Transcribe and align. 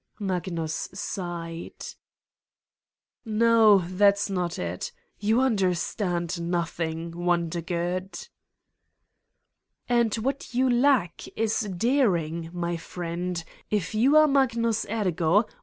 Magnus 0.17 0.89
sighed. 0.95 1.89
"No, 3.23 3.83
that's 3.87 4.31
not 4.31 4.57
it. 4.57 4.91
You 5.19 5.41
understand 5.41 6.41
nothing, 6.41 7.11
Wondergood." 7.11 8.27
"And 9.87 10.15
what 10.15 10.55
you 10.55 10.67
lack 10.67 11.27
is 11.37 11.71
daring, 11.77 12.49
my 12.51 12.77
friend. 12.77 13.43
If 13.69 13.93
you 13.93 14.17
are 14.17 14.27
Magnus 14.27 14.87
Ergo... 14.89 15.45